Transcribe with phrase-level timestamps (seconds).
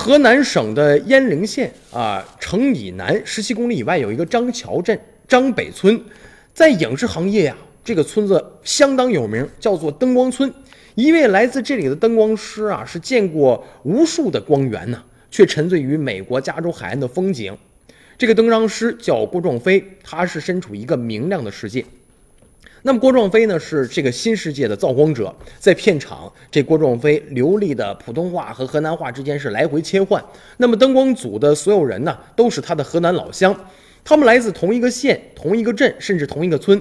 [0.00, 6.02] 河南省的鄢陵县啊城以南十七公里以外有一个张桥镇张北村，
[6.54, 10.50] 在影视行业呀、这个村子相当有名，叫做灯光村。
[10.94, 17.54] 一位来自这里的灯光师啊，是见过无数的光源呢，却沉醉于美国加州海岸的风景。
[18.16, 21.84] 这个灯光师叫郭壮飞，他是身处一个明亮的世界。
[22.82, 30.24] 那么郭壮飞呢是这个新世界的造光者，在片场，这郭壮飞流利的普通话和河南话之间是来回切换。
[30.56, 33.54] 那么灯光组的所有人呢，都是他的河南老乡，
[34.02, 36.80] 他们来自同一个县、同一个镇，甚至同一个村。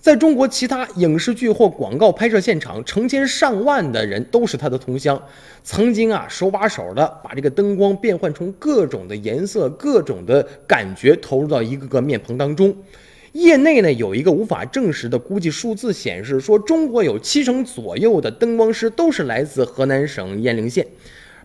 [0.00, 5.22] 在中国其他影视剧或广告拍摄现场，成千上万的人都是他的同乡，
[5.62, 12.74] 曾经啊手把手的把这个灯光变换成各种的颜色、各种的感觉，投入到一个个面棚当中。
[13.34, 20.86] 业内呢有一个无法证实的估计数字显示，说中国有七成左右的灯光师都是来自河南省鄢陵县，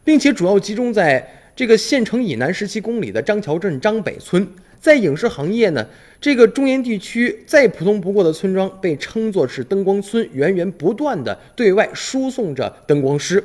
[0.04, 4.48] 并且主要集中在这个县城以南十七公里的张桥镇张北村。
[4.80, 5.84] 在影视行业呢，
[6.22, 13.44] 这个中原地区再普通不过的村庄被称作是灯光村，源源不断的对外输送着灯光师。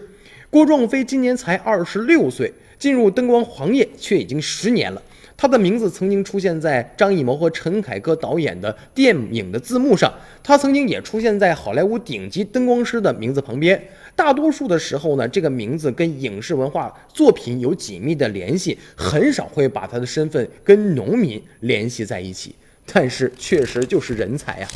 [0.50, 5.02] 郭壮飞今年才二十六岁，进入灯光行业却已经十年了。
[5.36, 13.82] 他的名字曾经出现在张艺谋和陈凯歌导演的电影的字幕上，他曾经也出现在好莱坞顶级灯光师的名字旁边。
[14.16, 22.54] 大多数的时候呢，这个名字跟影视文化作品有紧密的联系，很少会把他的身份跟农民联系在一起。
[22.92, 24.68] 但是确实就是人才呀、